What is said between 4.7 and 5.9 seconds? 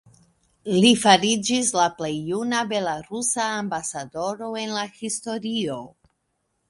la historio.